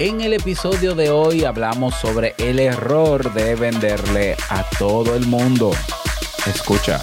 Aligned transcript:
En 0.00 0.22
el 0.22 0.32
episodio 0.32 0.94
de 0.94 1.10
hoy 1.10 1.44
hablamos 1.44 1.94
sobre 1.94 2.34
el 2.38 2.58
error 2.58 3.34
de 3.34 3.54
venderle 3.54 4.34
a 4.48 4.64
todo 4.78 5.14
el 5.14 5.26
mundo. 5.26 5.72
Escucha. 6.46 7.02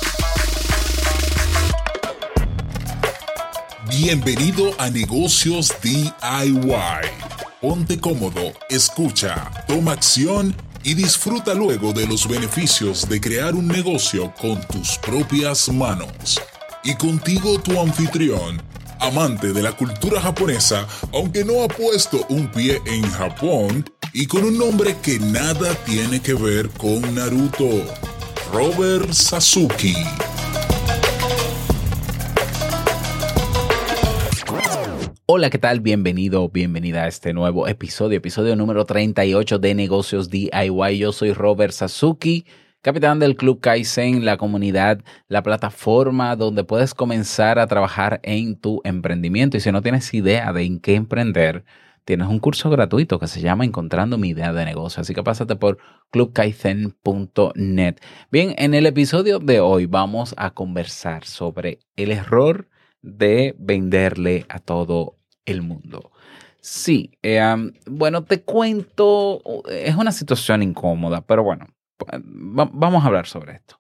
Bienvenido 3.88 4.72
a 4.80 4.90
Negocios 4.90 5.76
DIY. 5.84 6.12
Ponte 7.62 8.00
cómodo, 8.00 8.54
escucha, 8.68 9.52
toma 9.68 9.92
acción 9.92 10.56
y 10.84 10.96
disfruta 10.96 11.54
luego 11.54 11.94
de 11.94 12.08
los 12.08 12.28
beneficios 12.28 13.08
de 13.08 13.22
crear 13.22 13.54
un 13.54 13.68
negocio 13.68 14.34
con 14.42 14.60
tus 14.70 14.98
propias 14.98 15.70
manos. 15.70 16.42
Y 16.84 16.96
contigo 16.96 17.60
tu 17.60 17.80
anfitrión, 17.80 18.60
amante 19.00 19.54
de 19.54 19.62
la 19.62 19.72
cultura 19.74 20.20
japonesa, 20.22 20.88
aunque 21.14 21.44
no 21.44 21.64
ha 21.64 21.68
puesto 21.68 22.26
un 22.30 22.50
pie 22.52 22.82
en 22.86 23.04
Japón, 23.12 23.86
y 24.14 24.26
con 24.26 24.44
un 24.44 24.58
nombre 24.58 24.96
que 25.02 25.20
nada 25.20 25.76
tiene 25.86 26.22
que 26.22 26.34
ver 26.34 26.70
con 26.70 27.16
Naruto, 27.16 27.84
Robert 28.52 29.12
Sasuke. 29.12 29.96
Hola, 35.30 35.50
¿qué 35.50 35.58
tal? 35.58 35.82
Bienvenido 35.82 36.48
bienvenida 36.50 37.04
a 37.04 37.08
este 37.08 37.34
nuevo 37.34 37.68
episodio, 37.68 38.18
episodio 38.18 38.56
número 38.56 38.86
38 38.86 39.60
de 39.60 39.76
Negocios 39.76 40.30
DIY. 40.30 40.98
Yo 40.98 41.12
soy 41.12 41.34
Robert 41.34 41.74
Sasuki, 41.74 42.46
capitán 42.88 43.20
del 43.20 43.36
Club 43.36 43.60
Kaizen, 43.60 44.24
la 44.24 44.38
comunidad, 44.38 45.02
la 45.28 45.44
plataforma 45.44 46.38
donde 46.38 46.64
puedes 46.64 46.94
comenzar 46.94 47.60
a 47.60 47.68
trabajar 47.68 48.22
en 48.24 48.56
tu 48.56 48.80
emprendimiento. 48.86 49.58
Y 49.58 49.60
si 49.60 49.74
no 49.74 49.82
tienes 49.82 50.14
idea 50.14 50.54
de 50.54 50.64
en 50.64 50.80
qué 50.80 50.96
emprender, 50.96 51.66
tienes 52.06 52.30
un 52.30 52.40
curso 52.40 52.70
gratuito 52.70 53.20
que 53.20 53.28
se 53.28 53.42
llama 53.42 53.66
Encontrando 53.66 54.18
mi 54.18 54.30
idea 54.30 54.54
de 54.54 54.64
negocio. 54.64 55.02
Así 55.02 55.14
que 55.14 55.22
pásate 55.22 55.58
por 55.58 55.80
clubkaizen.net. 56.12 57.98
Bien, 58.32 58.56
en 58.58 58.74
el 58.74 58.86
episodio 58.86 59.40
de 59.40 59.60
hoy 59.60 59.86
vamos 59.86 60.34
a 60.38 60.52
conversar 60.52 61.26
sobre 61.26 61.80
el 61.98 62.14
error 62.14 62.70
de 63.02 63.54
venderle 63.60 64.46
a 64.48 64.60
todo 64.60 65.18
el 65.46 65.62
mundo. 65.62 66.14
Sí, 66.62 67.12
eh, 67.22 67.42
bueno, 67.86 68.24
te 68.24 68.44
cuento, 68.44 69.42
es 69.70 69.96
una 69.98 70.14
situación 70.14 70.64
incómoda, 70.64 71.20
pero 71.20 71.44
bueno, 71.44 71.68
vamos 72.22 73.04
a 73.04 73.08
hablar 73.08 73.28
sobre 73.28 73.54
esto. 73.54 73.80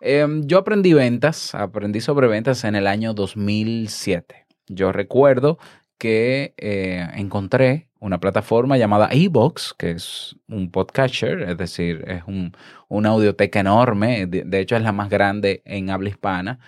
Em, 0.00 0.46
yo 0.46 0.58
aprendí 0.58 0.92
ventas, 0.92 1.54
aprendí 1.54 2.00
sobre 2.00 2.28
ventas 2.28 2.64
en 2.64 2.76
el 2.76 2.86
año 2.86 3.14
2007. 3.14 4.46
Yo 4.68 4.92
recuerdo 4.92 5.58
que 5.98 6.54
eh, 6.56 7.06
encontré 7.16 7.88
una 8.00 8.20
plataforma 8.20 8.78
llamada 8.78 9.08
eBox, 9.10 9.74
que 9.76 9.90
es 9.92 10.36
un 10.48 10.70
podcatcher, 10.70 11.42
es 11.42 11.56
decir, 11.56 12.04
es 12.06 12.22
un, 12.26 12.52
una 12.88 13.10
audioteca 13.10 13.60
enorme, 13.60 14.26
de, 14.26 14.60
hecho 14.60 14.76
es 14.76 14.82
la 14.82 14.92
más 14.92 15.08
grande 15.10 15.62
en 15.64 15.90
habla 15.90 16.10
hispana, 16.10 16.60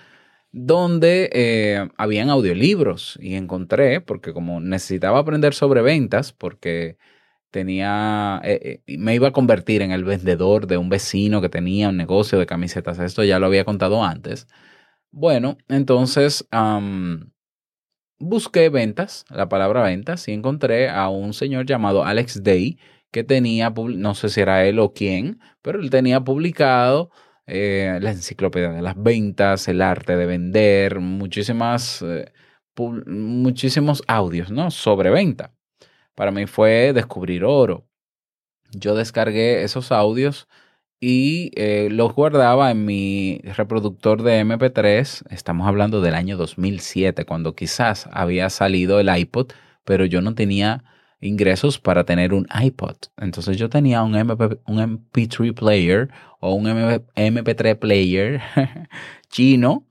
donde 0.52 1.30
eh, 1.32 1.88
habían 1.96 2.30
audiolibros 2.30 3.18
y 3.22 3.36
encontré, 3.36 4.00
porque 4.00 4.32
como 4.32 4.60
necesitaba 4.60 5.20
aprender 5.20 5.54
sobre 5.54 5.82
ventas, 5.82 6.32
porque 6.32 6.98
tenía, 7.50 8.40
eh, 8.44 8.82
eh, 8.86 8.98
me 8.98 9.14
iba 9.14 9.28
a 9.28 9.32
convertir 9.32 9.82
en 9.82 9.92
el 9.92 10.04
vendedor 10.04 10.66
de 10.66 10.78
un 10.78 10.88
vecino 10.88 11.40
que 11.40 11.48
tenía 11.48 11.88
un 11.88 11.96
negocio 11.96 12.38
de 12.38 12.46
camisetas, 12.46 12.98
esto 12.98 13.24
ya 13.24 13.38
lo 13.38 13.46
había 13.46 13.64
contado 13.64 14.04
antes. 14.04 14.46
Bueno, 15.10 15.58
entonces 15.68 16.46
busqué 18.18 18.68
ventas, 18.68 19.24
la 19.30 19.48
palabra 19.48 19.82
ventas, 19.82 20.28
y 20.28 20.32
encontré 20.32 20.88
a 20.88 21.08
un 21.08 21.32
señor 21.34 21.66
llamado 21.66 22.04
Alex 22.04 22.42
Day, 22.44 22.78
que 23.10 23.24
tenía, 23.24 23.70
no 23.70 24.14
sé 24.14 24.28
si 24.28 24.40
era 24.40 24.64
él 24.66 24.78
o 24.78 24.92
quién, 24.92 25.40
pero 25.62 25.80
él 25.80 25.90
tenía 25.90 26.20
publicado 26.20 27.10
eh, 27.46 27.98
la 28.00 28.12
enciclopedia 28.12 28.70
de 28.70 28.82
las 28.82 28.94
ventas, 28.96 29.66
el 29.68 29.82
arte 29.82 30.16
de 30.16 30.26
vender, 30.26 31.00
muchísimas, 31.00 32.04
muchísimos 33.06 34.02
audios 34.06 34.50
¿no? 34.50 34.70
sobre 34.70 35.10
venta. 35.10 35.52
Para 36.20 36.32
mí 36.32 36.44
fue 36.44 36.92
descubrir 36.92 37.46
oro. 37.46 37.88
Yo 38.72 38.94
descargué 38.94 39.62
esos 39.62 39.90
audios 39.90 40.48
y 41.00 41.50
eh, 41.56 41.88
los 41.90 42.12
guardaba 42.12 42.70
en 42.70 42.84
mi 42.84 43.40
reproductor 43.56 44.22
de 44.22 44.44
MP3. 44.44 45.22
Estamos 45.30 45.66
hablando 45.66 46.02
del 46.02 46.14
año 46.14 46.36
2007, 46.36 47.24
cuando 47.24 47.54
quizás 47.54 48.06
había 48.12 48.50
salido 48.50 49.00
el 49.00 49.08
iPod, 49.08 49.52
pero 49.86 50.04
yo 50.04 50.20
no 50.20 50.34
tenía 50.34 50.84
ingresos 51.22 51.78
para 51.78 52.04
tener 52.04 52.34
un 52.34 52.46
iPod. 52.52 52.96
Entonces 53.16 53.56
yo 53.56 53.70
tenía 53.70 54.02
un, 54.02 54.14
MP, 54.14 54.58
un 54.66 54.78
MP3 54.78 55.54
player 55.54 56.10
o 56.38 56.52
un 56.52 56.66
MP3 56.66 57.78
player 57.78 58.42
chino 59.30 59.86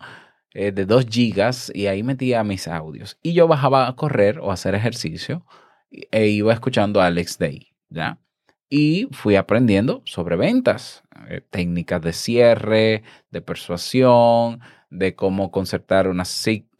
eh, 0.54 0.72
de 0.72 0.86
2 0.86 1.08
gigas 1.10 1.72
y 1.74 1.88
ahí 1.88 2.04
metía 2.04 2.44
mis 2.44 2.68
audios. 2.68 3.18
Y 3.24 3.34
yo 3.34 3.48
bajaba 3.48 3.88
a 3.88 3.96
correr 3.96 4.38
o 4.38 4.52
a 4.52 4.54
hacer 4.54 4.76
ejercicio 4.76 5.44
e 5.92 6.28
iba 6.28 6.54
escuchando 6.54 7.02
a 7.02 7.08
Alex 7.08 7.38
Day, 7.38 7.74
¿ya? 7.90 8.20
Y 8.70 9.08
fui 9.12 9.36
aprendiendo 9.36 10.02
sobre 10.06 10.36
ventas, 10.36 11.04
eh, 11.30 11.42
técnicas 11.50 12.02
de 12.02 12.14
cierre, 12.14 13.04
de 13.32 13.42
persuasión, 13.42 14.62
de 14.92 15.16
cómo 15.16 15.52
concertar 15.52 16.08
una, 16.08 16.24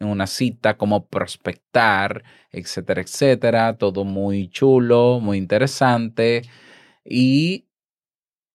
una 0.00 0.26
cita, 0.26 0.76
cómo 0.76 1.06
prospectar, 1.06 2.22
etcétera, 2.52 3.02
etcétera. 3.02 3.76
Todo 3.76 4.04
muy 4.04 4.48
chulo, 4.48 5.20
muy 5.20 5.38
interesante. 5.38 6.42
Y 7.04 7.66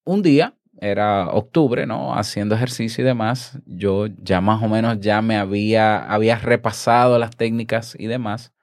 un 0.05 0.21
día, 0.21 0.55
era 0.79 1.29
octubre, 1.29 1.85
¿no? 1.85 2.15
Haciendo 2.15 2.55
ejercicio 2.55 3.03
y 3.03 3.05
demás, 3.05 3.59
yo 3.65 4.07
ya 4.07 4.41
más 4.41 4.61
o 4.63 4.67
menos 4.67 4.99
ya 4.99 5.21
me 5.21 5.37
había, 5.37 6.05
había 6.05 6.37
repasado 6.37 7.17
las 7.19 7.35
técnicas 7.35 7.95
y 7.97 8.07
demás. 8.07 8.53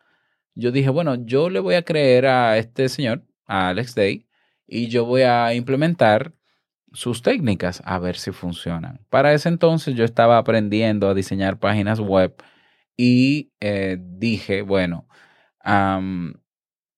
Yo 0.55 0.71
dije, 0.73 0.91
bueno, 0.91 1.15
yo 1.25 1.51
le 1.51 1.61
voy 1.61 1.75
a 1.75 1.83
creer 1.85 2.27
a 2.27 2.59
este 2.59 2.89
señor, 2.89 3.25
a 3.47 3.69
Alex 3.69 3.95
Day, 3.95 4.27
y 4.67 4.89
yo 4.89 5.05
voy 5.05 5.23
a 5.23 5.55
implementar 5.55 6.35
sus 6.93 7.23
técnicas 7.23 7.83
a 7.85 7.99
ver 7.99 8.17
si 8.17 8.33
funcionan. 8.33 9.01
Para 9.09 9.33
ese 9.33 9.49
entonces 9.49 9.95
yo 9.95 10.05
estaba 10.05 10.39
aprendiendo 10.39 11.09
a 11.09 11.15
diseñar 11.15 11.59
páginas 11.59 12.01
web 12.01 12.35
y 12.97 13.53
eh, 13.61 13.99
dije, 14.01 14.63
bueno, 14.63 15.07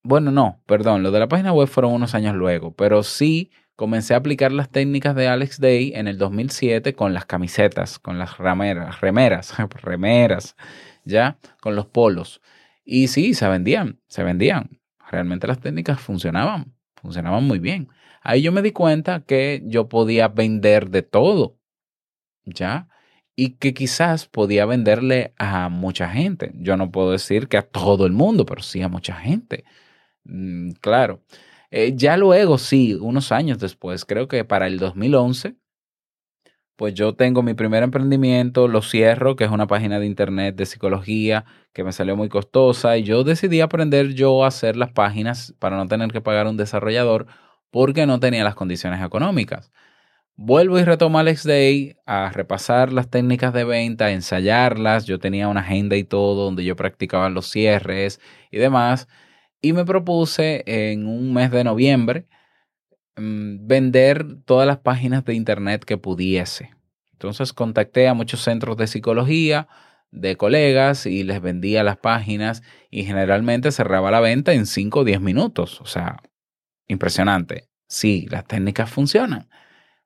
bueno, 0.03 0.31
no, 0.31 0.63
perdón, 0.67 1.03
lo 1.03 1.11
de 1.11 1.21
la 1.21 1.29
página 1.29 1.53
web 1.53 1.69
fueron 1.69 1.93
unos 1.93 2.15
años 2.15 2.35
luego, 2.35 2.75
pero 2.75 3.03
sí 3.03 3.51
comencé 3.77 4.15
a 4.15 4.19
aplicar 4.19 4.53
las 4.53 4.71
técnicas 4.71 5.15
de 5.15 5.29
Alex 5.29 5.61
Day 5.61 5.93
en 5.95 6.09
el 6.09 6.19
2007 6.19 6.95
con 6.95 7.15
las 7.15 7.27
camisetas, 7.27 7.99
con 7.99 8.19
las 8.19 8.39
remeras, 8.39 9.01
remeras, 9.01 9.55
remeras, 9.83 10.57
ya, 11.05 11.39
con 11.61 11.75
los 11.77 11.87
polos. 11.87 12.41
Y 12.85 13.09
sí, 13.09 13.35
se 13.35 13.49
vendían, 13.49 14.01
se 14.09 14.23
vendían. 14.23 14.81
Realmente 15.11 15.47
las 15.47 15.61
técnicas 15.61 16.01
funcionaban, 16.01 16.75
funcionaban 16.95 17.45
muy 17.45 17.59
bien. 17.59 17.89
Ahí 18.23 18.43
yo 18.43 18.53
me 18.53 18.63
di 18.63 18.73
cuenta 18.73 19.25
que 19.25 19.63
yo 19.67 19.89
podía 19.89 20.29
vender 20.29 20.91
de 20.91 21.03
todo, 21.03 21.59
¿ya? 22.45 22.89
Y 23.37 23.57
que 23.57 23.75
quizás 23.75 24.27
podía 24.27 24.67
venderle 24.67 25.35
a 25.39 25.69
mucha 25.69 26.09
gente. 26.09 26.53
Yo 26.57 26.77
no 26.77 26.91
puedo 26.91 27.13
decir 27.13 27.49
que 27.49 27.59
a 27.59 27.63
todo 27.63 28.07
el 28.07 28.13
mundo, 28.13 28.47
pero 28.47 28.63
sí 28.63 28.83
a 28.83 28.89
mucha 28.89 29.15
gente. 29.15 29.65
Mm, 30.25 30.73
claro. 30.81 31.23
Eh, 31.71 31.95
ya 31.97 32.17
luego, 32.17 32.59
sí, 32.59 32.95
unos 32.95 33.33
años 33.33 33.59
después, 33.59 34.05
creo 34.05 34.29
que 34.29 34.45
para 34.45 34.67
el 34.69 34.79
2011, 34.79 35.57
pues 36.77 36.95
yo 36.95 37.15
tengo 37.15 37.43
mi 37.43 37.55
primer 37.55 37.83
emprendimiento, 37.83 38.69
lo 38.69 38.83
cierro, 38.83 39.37
que 39.37 39.45
es 39.45 39.51
una 39.51 39.67
página 39.67 39.99
de 39.99 40.07
internet 40.07 40.57
de 40.57 40.67
psicología 40.67 41.45
que 41.73 41.85
me 41.85 41.93
salió 41.93 42.17
muy 42.17 42.29
costosa 42.29 42.97
y 42.97 43.05
yo 43.05 43.25
decidí 43.25 43.61
aprender 43.61 44.15
yo 44.15 44.45
a 44.45 44.49
hacer 44.49 44.77
las 44.77 44.91
páginas 44.93 45.55
para 45.59 45.77
no 45.77 45.87
tener 45.87 46.11
que 46.13 46.21
pagar 46.21 46.47
un 46.47 46.57
desarrollador 46.57 47.27
porque 47.71 48.07
no 48.07 48.21
tenía 48.21 48.45
las 48.45 48.55
condiciones 48.55 49.05
económicas. 49.05 49.73
Vuelvo 50.37 50.79
y 50.81 50.85
retomo 50.85 51.19
Alex 51.21 51.45
Day 51.45 51.97
a 52.07 52.31
repasar 52.31 52.93
las 52.93 53.09
técnicas 53.09 53.53
de 53.53 53.65
venta, 53.65 54.07
a 54.07 54.11
ensayarlas. 54.13 55.07
Yo 55.07 55.21
tenía 55.21 55.49
una 55.49 55.61
agenda 55.61 55.97
y 55.97 56.05
todo 56.05 56.45
donde 56.45 56.65
yo 56.65 56.75
practicaba 56.77 57.31
los 57.31 57.51
cierres 57.51 58.21
y 58.51 58.59
demás. 58.59 59.09
Y 59.61 59.73
me 59.73 59.85
propuse 59.85 60.65
en 60.67 61.07
un 61.07 61.33
mes 61.33 61.51
de 61.53 61.65
noviembre 61.65 62.27
vender 63.17 64.25
todas 64.45 64.67
las 64.67 64.79
páginas 64.79 65.25
de 65.25 65.35
internet 65.35 65.85
que 65.85 65.99
pudiese. 65.99 66.71
Entonces 67.13 67.53
contacté 67.53 68.09
a 68.09 68.15
muchos 68.15 68.43
centros 68.43 68.77
de 68.77 68.87
psicología, 68.87 69.69
de 70.11 70.37
colegas 70.37 71.07
y 71.07 71.25
les 71.25 71.41
vendía 71.41 71.83
las 71.83 71.97
páginas 71.97 72.63
y 72.91 73.05
generalmente 73.05 73.73
cerraba 73.73 74.11
la 74.11 74.21
venta 74.21 74.53
en 74.53 74.67
5 74.67 75.01
o 75.01 75.05
10 75.05 75.21
minutos. 75.21 75.81
O 75.81 75.87
sea, 75.87 76.19
Impresionante. 76.89 77.69
Sí, 77.89 78.27
las 78.31 78.47
técnicas 78.47 78.91
funcionan. 78.91 79.49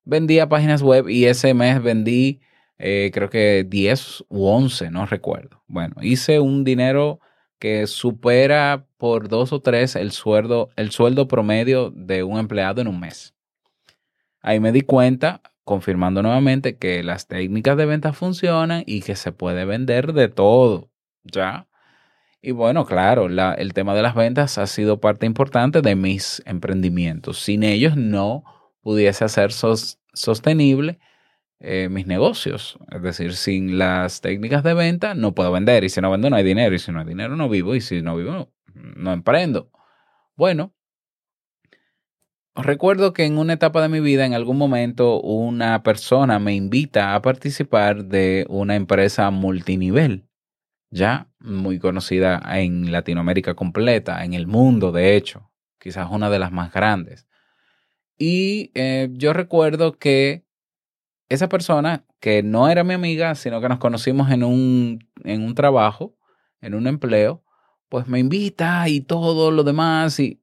Vendía 0.04 0.48
páginas 0.48 0.82
web 0.82 1.08
y 1.08 1.26
ese 1.26 1.54
mes 1.54 1.82
vendí 1.82 2.40
eh, 2.78 3.10
creo 3.12 3.28
que 3.28 3.64
10 3.68 4.24
u 4.28 4.46
11, 4.46 4.90
no 4.90 5.06
recuerdo. 5.06 5.62
Bueno, 5.66 5.96
hice 6.00 6.38
un 6.38 6.64
dinero 6.64 7.20
que 7.58 7.86
supera 7.86 8.86
por 8.96 9.28
dos 9.28 9.52
o 9.52 9.60
tres 9.60 9.96
el 9.96 10.12
sueldo, 10.12 10.70
el 10.76 10.90
sueldo 10.90 11.28
promedio 11.28 11.90
de 11.90 12.22
un 12.22 12.38
empleado 12.38 12.80
en 12.80 12.88
un 12.88 13.00
mes. 13.00 13.34
Ahí 14.40 14.60
me 14.60 14.72
di 14.72 14.82
cuenta, 14.82 15.42
confirmando 15.64 16.22
nuevamente, 16.22 16.76
que 16.76 17.02
las 17.02 17.26
técnicas 17.26 17.76
de 17.76 17.86
venta 17.86 18.12
funcionan 18.12 18.84
y 18.86 19.02
que 19.02 19.16
se 19.16 19.32
puede 19.32 19.64
vender 19.64 20.12
de 20.12 20.28
todo, 20.28 20.90
¿ya? 21.24 21.66
Y 22.40 22.52
bueno, 22.52 22.86
claro, 22.86 23.26
el 23.26 23.74
tema 23.74 23.94
de 23.94 24.02
las 24.02 24.14
ventas 24.14 24.58
ha 24.58 24.66
sido 24.68 25.00
parte 25.00 25.26
importante 25.26 25.82
de 25.82 25.96
mis 25.96 26.40
emprendimientos. 26.46 27.40
Sin 27.40 27.64
ellos 27.64 27.96
no 27.96 28.44
pudiese 28.80 29.24
hacer 29.24 29.50
sostenible 29.52 31.00
eh, 31.60 31.88
mis 31.90 32.06
negocios. 32.06 32.78
Es 32.90 33.02
decir, 33.02 33.34
sin 33.34 33.78
las 33.78 34.20
técnicas 34.20 34.62
de 34.62 34.74
venta 34.74 35.14
no 35.14 35.34
puedo 35.34 35.52
vender. 35.52 35.84
Y 35.84 35.88
si 35.88 36.00
no 36.00 36.10
vendo 36.10 36.30
no 36.30 36.36
hay 36.36 36.44
dinero. 36.44 36.74
Y 36.74 36.78
si 36.78 36.92
no 36.92 37.00
hay 37.00 37.06
dinero 37.06 37.36
no 37.36 37.48
vivo. 37.48 37.74
Y 37.74 37.80
si 37.80 38.02
no 38.02 38.16
vivo 38.16 38.50
no 38.74 39.12
emprendo. 39.12 39.70
Bueno, 40.36 40.72
recuerdo 42.54 43.12
que 43.12 43.24
en 43.24 43.38
una 43.38 43.54
etapa 43.54 43.82
de 43.82 43.88
mi 43.88 44.00
vida, 44.00 44.24
en 44.24 44.34
algún 44.34 44.56
momento, 44.56 45.20
una 45.20 45.82
persona 45.82 46.38
me 46.38 46.54
invita 46.54 47.14
a 47.14 47.22
participar 47.22 48.04
de 48.04 48.46
una 48.48 48.76
empresa 48.76 49.30
multinivel 49.30 50.28
ya 50.90 51.28
muy 51.38 51.78
conocida 51.78 52.40
en 52.58 52.90
Latinoamérica 52.90 53.54
completa, 53.54 54.24
en 54.24 54.34
el 54.34 54.46
mundo, 54.46 54.92
de 54.92 55.16
hecho, 55.16 55.50
quizás 55.78 56.08
una 56.10 56.30
de 56.30 56.38
las 56.38 56.52
más 56.52 56.72
grandes. 56.72 57.26
Y 58.16 58.72
eh, 58.74 59.08
yo 59.12 59.32
recuerdo 59.32 59.98
que 59.98 60.44
esa 61.28 61.48
persona, 61.48 62.04
que 62.20 62.42
no 62.42 62.68
era 62.68 62.84
mi 62.84 62.94
amiga, 62.94 63.34
sino 63.34 63.60
que 63.60 63.68
nos 63.68 63.78
conocimos 63.78 64.30
en 64.30 64.42
un, 64.44 65.08
en 65.24 65.42
un 65.42 65.54
trabajo, 65.54 66.16
en 66.60 66.74
un 66.74 66.86
empleo, 66.86 67.44
pues 67.88 68.06
me 68.08 68.18
invita 68.18 68.88
y 68.88 69.00
todo 69.00 69.50
lo 69.50 69.64
demás. 69.64 70.18
Y 70.20 70.42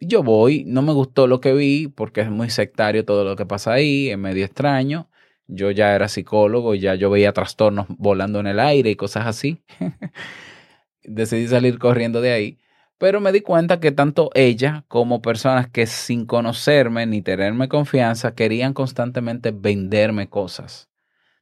yo 0.00 0.22
voy, 0.22 0.64
no 0.66 0.82
me 0.82 0.92
gustó 0.92 1.26
lo 1.26 1.40
que 1.40 1.52
vi 1.52 1.88
porque 1.88 2.22
es 2.22 2.30
muy 2.30 2.50
sectario 2.50 3.04
todo 3.04 3.24
lo 3.24 3.36
que 3.36 3.46
pasa 3.46 3.72
ahí, 3.72 4.10
es 4.10 4.18
medio 4.18 4.44
extraño. 4.44 5.08
Yo 5.46 5.70
ya 5.70 5.94
era 5.94 6.08
psicólogo, 6.08 6.74
ya 6.74 6.94
yo 6.94 7.10
veía 7.10 7.32
trastornos 7.32 7.86
volando 7.88 8.40
en 8.40 8.46
el 8.46 8.60
aire 8.60 8.90
y 8.90 8.96
cosas 8.96 9.26
así. 9.26 9.62
Decidí 11.04 11.48
salir 11.48 11.78
corriendo 11.78 12.20
de 12.20 12.32
ahí. 12.32 12.58
Pero 12.98 13.20
me 13.20 13.32
di 13.32 13.40
cuenta 13.40 13.80
que 13.80 13.90
tanto 13.90 14.30
ella 14.34 14.84
como 14.88 15.22
personas 15.22 15.68
que 15.68 15.86
sin 15.86 16.24
conocerme 16.24 17.06
ni 17.06 17.20
tenerme 17.20 17.68
confianza 17.68 18.34
querían 18.34 18.74
constantemente 18.74 19.50
venderme 19.50 20.28
cosas. 20.28 20.88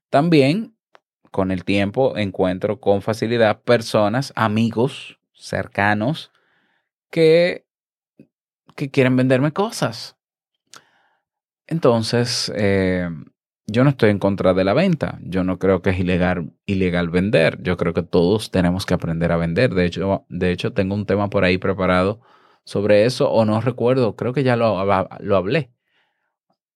También, 0.08 0.74
con 1.30 1.50
el 1.50 1.64
tiempo, 1.64 2.16
encuentro 2.16 2.80
con 2.80 3.02
facilidad 3.02 3.60
personas, 3.62 4.32
amigos 4.36 5.18
cercanos, 5.32 6.32
que, 7.10 7.66
que 8.76 8.90
quieren 8.90 9.16
venderme 9.16 9.52
cosas. 9.52 10.16
Entonces, 11.66 12.50
eh, 12.56 13.08
yo 13.70 13.84
no 13.84 13.90
estoy 13.90 14.10
en 14.10 14.18
contra 14.18 14.54
de 14.54 14.64
la 14.64 14.74
venta. 14.74 15.18
Yo 15.22 15.44
no 15.44 15.58
creo 15.58 15.82
que 15.82 15.90
es 15.90 15.98
ilegal, 15.98 16.52
ilegal 16.66 17.08
vender. 17.08 17.62
Yo 17.62 17.76
creo 17.76 17.94
que 17.94 18.02
todos 18.02 18.50
tenemos 18.50 18.86
que 18.86 18.94
aprender 18.94 19.32
a 19.32 19.36
vender. 19.36 19.74
De 19.74 19.86
hecho, 19.86 20.26
de 20.28 20.50
hecho, 20.50 20.72
tengo 20.72 20.94
un 20.94 21.06
tema 21.06 21.30
por 21.30 21.44
ahí 21.44 21.58
preparado 21.58 22.20
sobre 22.64 23.04
eso, 23.04 23.30
o 23.30 23.44
no 23.44 23.60
recuerdo, 23.60 24.16
creo 24.16 24.32
que 24.32 24.42
ya 24.44 24.56
lo, 24.56 24.78
hablé. 24.78 25.72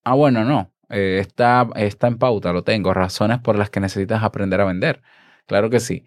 Ah, 0.04 0.14
bueno, 0.14 0.44
no. 0.44 0.72
Eh, 0.90 1.18
está, 1.20 1.68
está 1.76 2.08
en 2.08 2.18
pauta, 2.18 2.52
lo 2.52 2.62
tengo. 2.64 2.94
Razones 2.94 3.38
por 3.40 3.56
las 3.56 3.70
que 3.70 3.80
necesitas 3.80 4.22
aprender 4.22 4.60
a 4.60 4.64
vender. 4.64 5.02
Claro 5.46 5.70
que 5.70 5.80
sí. 5.80 6.04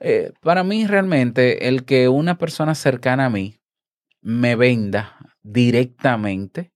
Eh, 0.00 0.32
para 0.42 0.64
mí, 0.64 0.86
realmente, 0.86 1.68
el 1.68 1.84
que 1.84 2.08
una 2.08 2.38
persona 2.38 2.74
cercana 2.74 3.26
a 3.26 3.30
mí 3.30 3.60
me 4.20 4.56
venda 4.56 5.16
directamente 5.42 6.72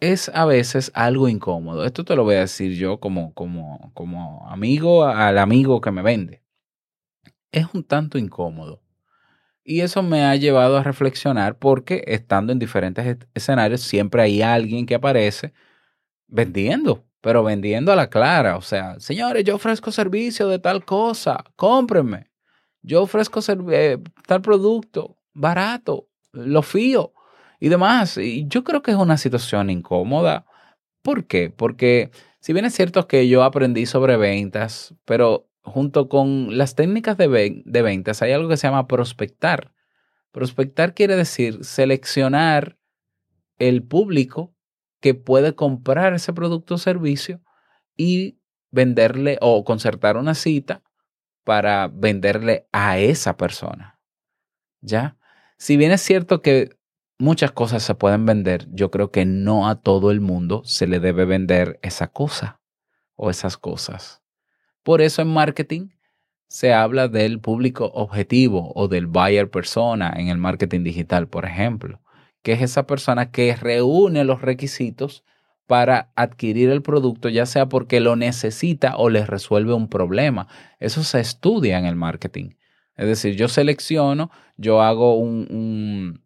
es 0.00 0.30
a 0.34 0.44
veces 0.44 0.90
algo 0.94 1.28
incómodo. 1.28 1.84
Esto 1.84 2.04
te 2.04 2.16
lo 2.16 2.24
voy 2.24 2.36
a 2.36 2.40
decir 2.40 2.72
yo 2.72 3.00
como, 3.00 3.32
como, 3.34 3.90
como 3.94 4.48
amigo 4.48 5.04
al 5.04 5.38
amigo 5.38 5.80
que 5.80 5.90
me 5.90 6.02
vende. 6.02 6.42
Es 7.52 7.66
un 7.72 7.84
tanto 7.84 8.18
incómodo. 8.18 8.82
Y 9.64 9.80
eso 9.80 10.02
me 10.02 10.24
ha 10.24 10.36
llevado 10.36 10.76
a 10.76 10.82
reflexionar 10.82 11.58
porque 11.58 12.04
estando 12.06 12.52
en 12.52 12.58
diferentes 12.58 13.18
escenarios 13.32 13.80
siempre 13.80 14.22
hay 14.22 14.42
alguien 14.42 14.84
que 14.84 14.94
aparece 14.94 15.54
vendiendo, 16.26 17.06
pero 17.22 17.42
vendiendo 17.42 17.90
a 17.90 17.96
la 17.96 18.10
clara. 18.10 18.58
O 18.58 18.60
sea, 18.60 19.00
señores, 19.00 19.44
yo 19.44 19.56
ofrezco 19.56 19.90
servicio 19.90 20.48
de 20.48 20.58
tal 20.58 20.84
cosa, 20.84 21.44
cómprenme. 21.56 22.30
Yo 22.82 23.02
ofrezco 23.02 23.40
eh, 23.70 23.98
tal 24.26 24.42
producto 24.42 25.16
barato, 25.32 26.08
lo 26.32 26.60
fío 26.60 27.13
y 27.64 27.70
demás. 27.70 28.18
Y 28.18 28.46
yo 28.46 28.62
creo 28.62 28.82
que 28.82 28.90
es 28.90 28.96
una 28.98 29.16
situación 29.16 29.70
incómoda. 29.70 30.44
¿Por 31.00 31.26
qué? 31.26 31.48
Porque 31.48 32.10
si 32.38 32.52
bien 32.52 32.66
es 32.66 32.74
cierto 32.74 33.08
que 33.08 33.26
yo 33.26 33.42
aprendí 33.42 33.86
sobre 33.86 34.18
ventas, 34.18 34.94
pero 35.06 35.48
junto 35.62 36.10
con 36.10 36.58
las 36.58 36.74
técnicas 36.74 37.16
de, 37.16 37.62
de 37.64 37.82
ventas 37.82 38.20
hay 38.20 38.32
algo 38.32 38.50
que 38.50 38.58
se 38.58 38.66
llama 38.66 38.86
prospectar. 38.86 39.72
Prospectar 40.30 40.92
quiere 40.92 41.16
decir 41.16 41.64
seleccionar 41.64 42.76
el 43.58 43.82
público 43.82 44.54
que 45.00 45.14
puede 45.14 45.54
comprar 45.54 46.12
ese 46.12 46.34
producto 46.34 46.74
o 46.74 46.78
servicio 46.78 47.40
y 47.96 48.40
venderle 48.72 49.38
o 49.40 49.64
concertar 49.64 50.18
una 50.18 50.34
cita 50.34 50.82
para 51.44 51.88
venderle 51.88 52.68
a 52.72 52.98
esa 52.98 53.38
persona. 53.38 53.98
¿Ya? 54.82 55.16
Si 55.56 55.78
bien 55.78 55.92
es 55.92 56.02
cierto 56.02 56.42
que 56.42 56.76
muchas 57.18 57.52
cosas 57.52 57.82
se 57.82 57.94
pueden 57.94 58.26
vender. 58.26 58.66
Yo 58.72 58.90
creo 58.90 59.10
que 59.10 59.24
no 59.24 59.68
a 59.68 59.80
todo 59.80 60.10
el 60.10 60.20
mundo 60.20 60.62
se 60.64 60.86
le 60.86 61.00
debe 61.00 61.24
vender 61.24 61.78
esa 61.82 62.08
cosa 62.08 62.60
o 63.16 63.30
esas 63.30 63.56
cosas. 63.56 64.22
Por 64.82 65.00
eso 65.00 65.22
en 65.22 65.28
marketing 65.28 65.88
se 66.48 66.72
habla 66.72 67.08
del 67.08 67.40
público 67.40 67.90
objetivo 67.94 68.72
o 68.74 68.88
del 68.88 69.06
buyer 69.06 69.50
persona 69.50 70.12
en 70.16 70.28
el 70.28 70.38
marketing 70.38 70.84
digital, 70.84 71.26
por 71.28 71.46
ejemplo, 71.46 72.00
que 72.42 72.52
es 72.52 72.62
esa 72.62 72.86
persona 72.86 73.30
que 73.30 73.56
reúne 73.56 74.24
los 74.24 74.42
requisitos 74.42 75.24
para 75.66 76.12
adquirir 76.14 76.68
el 76.68 76.82
producto, 76.82 77.28
ya 77.30 77.46
sea 77.46 77.68
porque 77.68 78.00
lo 78.00 78.16
necesita 78.16 78.96
o 78.96 79.08
le 79.08 79.24
resuelve 79.24 79.72
un 79.72 79.88
problema. 79.88 80.46
Eso 80.78 81.02
se 81.02 81.20
estudia 81.20 81.78
en 81.78 81.86
el 81.86 81.96
marketing. 81.96 82.50
Es 82.96 83.06
decir, 83.06 83.34
yo 83.34 83.48
selecciono, 83.48 84.30
yo 84.56 84.82
hago 84.82 85.16
un, 85.16 85.48
un 85.50 86.23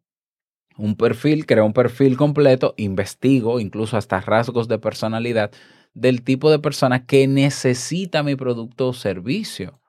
perfil, 0.96 1.46
creo 1.46 1.66
un 1.66 1.72
perfil 1.72 2.16
completo, 2.16 2.74
investigo 2.76 3.60
incluso 3.60 3.96
hasta 3.96 4.20
rasgos 4.20 4.68
de 4.68 4.78
personalidad 4.78 5.50
del 5.94 6.22
tipo 6.22 6.50
de 6.50 6.58
persona 6.58 7.06
que 7.06 7.26
necesita 7.26 8.22
mi 8.22 8.36
producto 8.36 8.88
o 8.88 8.92
servicio. 8.92 9.80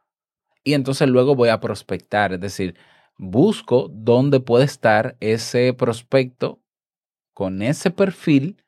Y 0.63 0.73
entonces 0.73 1.07
luego 1.07 1.35
voy 1.35 1.49
a 1.49 1.59
prospectar, 1.59 2.33
es 2.33 2.39
decir, 2.39 2.75
busco 3.17 3.89
dónde 3.91 4.39
puede 4.39 4.65
estar 4.65 5.15
ese 5.19 5.73
prospecto 5.73 6.61
con 7.33 7.61
ese 7.61 7.91
perfil, 7.91 8.63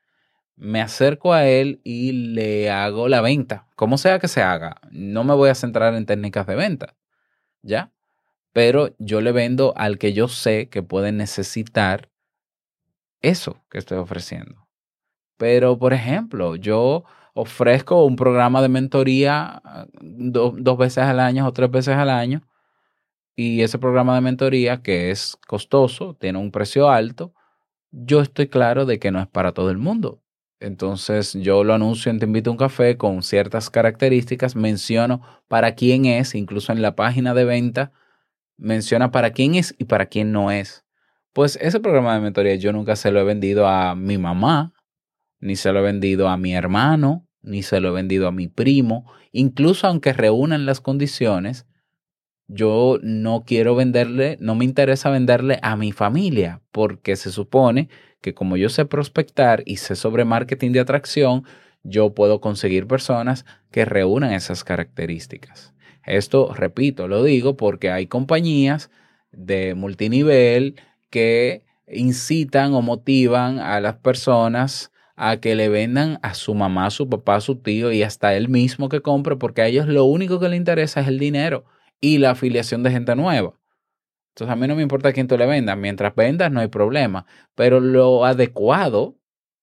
me 0.55 0.79
acerco 0.81 1.33
a 1.33 1.47
él 1.47 1.81
y 1.83 2.11
le 2.11 2.69
hago 2.69 3.07
la 3.07 3.21
venta, 3.21 3.67
como 3.75 3.97
sea 3.97 4.19
que 4.19 4.27
se 4.27 4.43
haga. 4.43 4.79
No 4.91 5.23
me 5.23 5.33
voy 5.33 5.49
a 5.49 5.55
centrar 5.55 5.95
en 5.95 6.05
técnicas 6.05 6.45
de 6.45 6.55
venta, 6.55 6.95
¿ya? 7.63 7.91
Pero 8.53 8.95
yo 8.99 9.21
le 9.21 9.31
vendo 9.31 9.73
al 9.75 9.97
que 9.97 10.13
yo 10.13 10.27
sé 10.27 10.69
que 10.69 10.83
puede 10.83 11.11
necesitar 11.11 12.10
eso 13.21 13.63
que 13.69 13.77
estoy 13.77 13.97
ofreciendo. 13.97 14.67
Pero, 15.37 15.77
por 15.77 15.93
ejemplo, 15.93 16.55
yo 16.55 17.03
ofrezco 17.33 18.05
un 18.05 18.15
programa 18.15 18.61
de 18.61 18.69
mentoría 18.69 19.61
ah, 19.63 19.87
dos 20.01 20.77
veces 20.77 21.03
al 21.03 21.19
año 21.19 21.47
o 21.47 21.53
tres 21.53 21.71
veces 21.71 21.95
al 21.95 22.09
año 22.09 22.41
y 23.35 23.61
ese 23.61 23.79
programa 23.79 24.15
de 24.15 24.21
mentoría 24.21 24.81
que 24.81 25.11
es 25.11 25.37
costoso, 25.47 26.15
tiene 26.19 26.37
un 26.37 26.51
precio 26.51 26.89
alto, 26.89 27.33
yo 27.91 28.21
estoy 28.21 28.47
claro 28.47 28.85
de 28.85 28.99
que 28.99 29.11
no 29.11 29.19
es 29.19 29.27
para 29.27 29.51
todo 29.53 29.71
el 29.71 29.77
mundo. 29.77 30.21
Entonces 30.59 31.33
yo 31.33 31.63
lo 31.63 31.73
anuncio 31.73 32.11
en 32.11 32.19
Te 32.19 32.25
invito 32.25 32.51
a 32.51 32.53
un 32.53 32.57
café 32.57 32.97
con 32.97 33.23
ciertas 33.23 33.69
características, 33.69 34.55
menciono 34.55 35.21
para 35.47 35.73
quién 35.73 36.05
es, 36.05 36.35
incluso 36.35 36.71
en 36.71 36.81
la 36.81 36.95
página 36.95 37.33
de 37.33 37.45
venta, 37.45 37.91
menciona 38.57 39.11
para 39.11 39.31
quién 39.31 39.55
es 39.55 39.73
y 39.79 39.85
para 39.85 40.05
quién 40.05 40.31
no 40.31 40.51
es. 40.51 40.85
Pues 41.33 41.57
ese 41.61 41.79
programa 41.79 42.13
de 42.15 42.21
mentoría 42.21 42.55
yo 42.55 42.73
nunca 42.73 42.95
se 42.95 43.11
lo 43.11 43.19
he 43.21 43.23
vendido 43.23 43.67
a 43.67 43.95
mi 43.95 44.17
mamá, 44.17 44.73
ni 45.39 45.55
se 45.55 45.71
lo 45.71 45.79
he 45.79 45.83
vendido 45.83 46.27
a 46.27 46.37
mi 46.37 46.53
hermano, 46.53 47.27
ni 47.41 47.63
se 47.63 47.79
lo 47.79 47.89
he 47.89 47.91
vendido 47.91 48.27
a 48.27 48.31
mi 48.31 48.47
primo. 48.47 49.09
Incluso 49.31 49.87
aunque 49.87 50.13
reúnan 50.13 50.65
las 50.65 50.81
condiciones, 50.81 51.65
yo 52.47 52.99
no 53.01 53.43
quiero 53.45 53.75
venderle, 53.75 54.37
no 54.41 54.55
me 54.55 54.65
interesa 54.65 55.09
venderle 55.09 55.59
a 55.61 55.77
mi 55.77 55.93
familia, 55.93 56.61
porque 56.71 57.15
se 57.15 57.31
supone 57.31 57.87
que 58.21 58.33
como 58.33 58.57
yo 58.57 58.67
sé 58.67 58.85
prospectar 58.85 59.63
y 59.65 59.77
sé 59.77 59.95
sobre 59.95 60.25
marketing 60.25 60.71
de 60.71 60.81
atracción, 60.81 61.45
yo 61.83 62.13
puedo 62.13 62.41
conseguir 62.41 62.87
personas 62.87 63.45
que 63.71 63.85
reúnan 63.85 64.33
esas 64.33 64.65
características. 64.65 65.73
Esto, 66.05 66.53
repito, 66.53 67.07
lo 67.07 67.23
digo 67.23 67.55
porque 67.55 67.89
hay 67.89 68.07
compañías 68.07 68.91
de 69.31 69.73
multinivel 69.75 70.75
que 71.11 71.63
incitan 71.87 72.73
o 72.73 72.81
motivan 72.81 73.59
a 73.59 73.79
las 73.79 73.97
personas 73.97 74.91
a 75.15 75.37
que 75.37 75.53
le 75.53 75.69
vendan 75.69 76.17
a 76.23 76.33
su 76.33 76.55
mamá, 76.55 76.87
a 76.87 76.89
su 76.89 77.07
papá, 77.07 77.35
a 77.35 77.41
su 77.41 77.57
tío 77.57 77.91
y 77.91 78.01
hasta 78.01 78.35
él 78.35 78.49
mismo 78.49 78.89
que 78.89 79.01
compre, 79.01 79.35
porque 79.35 79.61
a 79.61 79.67
ellos 79.67 79.87
lo 79.87 80.05
único 80.05 80.39
que 80.39 80.49
les 80.49 80.57
interesa 80.57 81.01
es 81.01 81.07
el 81.07 81.19
dinero 81.19 81.65
y 81.99 82.17
la 82.17 82.31
afiliación 82.31 82.81
de 82.81 82.89
gente 82.89 83.15
nueva. 83.15 83.53
Entonces 84.31 84.51
a 84.51 84.55
mí 84.55 84.67
no 84.67 84.75
me 84.75 84.81
importa 84.81 85.13
quién 85.13 85.27
tú 85.27 85.37
le 85.37 85.45
vendas, 85.45 85.77
mientras 85.77 86.15
vendas 86.15 86.51
no 86.51 86.61
hay 86.61 86.69
problema, 86.69 87.25
pero 87.53 87.79
lo 87.79 88.25
adecuado, 88.25 89.17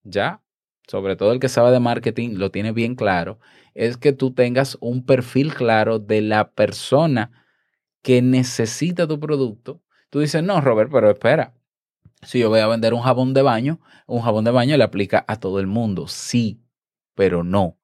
ya, 0.05 0.43
sobre 0.87 1.17
todo 1.17 1.33
el 1.33 1.41
que 1.41 1.49
sabe 1.49 1.73
de 1.73 1.81
marketing 1.81 2.37
lo 2.37 2.51
tiene 2.51 2.73
bien 2.73 2.95
claro, 2.95 3.41
es 3.75 3.97
que 3.97 4.13
tú 4.13 4.33
tengas 4.33 4.77
un 4.81 5.05
perfil 5.05 5.55
claro 5.55 5.99
de 5.99 6.21
la 6.21 6.53
persona 6.53 7.33
que 8.03 8.23
necesita 8.23 9.09
tu 9.09 9.19
producto. 9.19 9.83
Tú 10.11 10.21
dices, 10.21 10.43
no, 10.43 10.61
Robert, 10.61 10.91
pero 10.91 11.11
espera, 11.11 11.55
si 12.23 12.39
yo 12.41 12.49
voy 12.49 12.61
a 12.61 12.67
vender 12.67 12.95
un 12.95 13.03
jabón 13.03 13.35
de 13.35 13.43
baño, 13.43 13.81
un 14.07 14.23
jabón 14.23 14.45
de 14.45 14.51
baño 14.51 14.77
le 14.77 14.85
aplica 14.85 15.25
a 15.29 15.37
todo 15.37 15.61
el 15.61 15.67
mundo, 15.67 16.09
sí, 16.09 16.63
pero 17.15 17.45
no. 17.45 17.77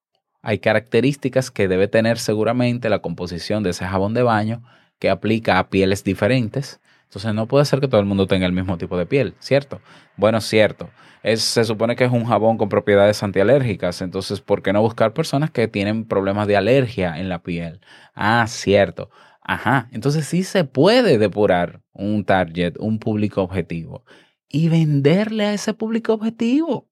Hay 0.42 0.58
características 0.58 1.50
que 1.50 1.68
debe 1.68 1.88
tener 1.88 2.18
seguramente 2.18 2.88
la 2.88 3.00
composición 3.00 3.62
de 3.62 3.70
ese 3.70 3.86
jabón 3.86 4.14
de 4.14 4.22
baño 4.22 4.62
que 4.98 5.10
aplica 5.10 5.58
a 5.58 5.68
pieles 5.70 6.04
diferentes. 6.04 6.80
Entonces 7.04 7.34
no 7.34 7.46
puede 7.46 7.64
ser 7.64 7.80
que 7.80 7.88
todo 7.88 8.00
el 8.00 8.06
mundo 8.06 8.26
tenga 8.26 8.46
el 8.46 8.52
mismo 8.52 8.76
tipo 8.76 8.98
de 8.98 9.06
piel, 9.06 9.34
¿cierto? 9.38 9.80
Bueno, 10.16 10.40
cierto. 10.40 10.90
Es, 11.22 11.42
se 11.42 11.64
supone 11.64 11.96
que 11.96 12.04
es 12.04 12.10
un 12.10 12.24
jabón 12.24 12.58
con 12.58 12.68
propiedades 12.68 13.22
antialérgicas, 13.22 14.02
entonces 14.02 14.40
¿por 14.40 14.62
qué 14.62 14.72
no 14.72 14.82
buscar 14.82 15.14
personas 15.14 15.50
que 15.50 15.68
tienen 15.68 16.04
problemas 16.04 16.46
de 16.46 16.56
alergia 16.56 17.18
en 17.18 17.28
la 17.28 17.42
piel? 17.42 17.80
Ah, 18.14 18.44
cierto. 18.46 19.10
Ajá, 19.44 19.88
entonces 19.92 20.26
sí 20.26 20.42
se 20.42 20.64
puede 20.64 21.18
depurar 21.18 21.82
un 21.92 22.24
target, 22.24 22.74
un 22.78 22.98
público 22.98 23.42
objetivo 23.42 24.04
y 24.48 24.70
venderle 24.70 25.44
a 25.44 25.54
ese 25.54 25.74
público 25.74 26.14
objetivo. 26.14 26.88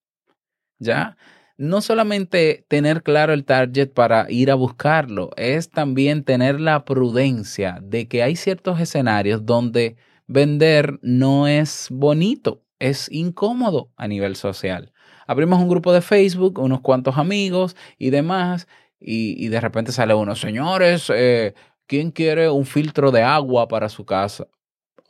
¿Ya? 0.78 1.16
No 1.56 1.80
solamente 1.80 2.66
tener 2.68 3.02
claro 3.02 3.32
el 3.32 3.44
target 3.44 3.92
para 3.92 4.30
ir 4.30 4.50
a 4.50 4.54
buscarlo, 4.54 5.30
es 5.36 5.70
también 5.70 6.24
tener 6.24 6.60
la 6.60 6.84
prudencia 6.84 7.78
de 7.82 8.06
que 8.08 8.22
hay 8.22 8.36
ciertos 8.36 8.80
escenarios 8.80 9.46
donde 9.46 9.96
vender 10.26 10.98
no 11.02 11.46
es 11.46 11.86
bonito, 11.90 12.62
es 12.78 13.10
incómodo 13.10 13.90
a 13.96 14.08
nivel 14.08 14.36
social. 14.36 14.92
Abrimos 15.26 15.60
un 15.60 15.68
grupo 15.68 15.92
de 15.92 16.02
Facebook, 16.02 16.58
unos 16.58 16.80
cuantos 16.80 17.16
amigos 17.16 17.76
y 17.96 18.10
demás, 18.10 18.66
y, 19.04 19.48
de 19.48 19.60
repente 19.60 19.90
sale 19.92 20.14
uno, 20.14 20.36
señores, 20.36 21.10
eh, 21.14 21.54
¿quién 21.92 22.10
quiere 22.10 22.48
un 22.48 22.64
filtro 22.64 23.10
de 23.10 23.22
agua 23.22 23.68
para 23.68 23.90
su 23.90 24.06
casa? 24.06 24.48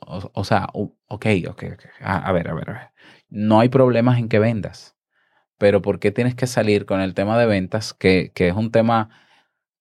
O, 0.01 0.43
sea, 0.43 0.67
ok, 0.73 1.25
ok, 1.47 1.63
ok. 1.75 1.85
A, 2.01 2.29
ver, 2.33 2.49
a 2.49 2.53
ver, 2.53 2.69
a 2.69 2.73
ver. 2.73 2.89
No 3.29 3.61
hay 3.61 3.69
problemas 3.69 4.19
en 4.19 4.27
que 4.27 4.37
vendas, 4.37 4.97
pero 5.57 5.81
¿por 5.81 5.99
qué 5.99 6.11
tienes 6.11 6.35
que 6.35 6.45
salir 6.45 6.85
con 6.85 6.99
el 6.99 7.13
tema 7.13 7.39
de 7.39 7.45
ventas, 7.45 7.93
que, 7.93 8.33
que 8.35 8.49
es 8.49 8.53
un 8.53 8.69
tema 8.69 9.11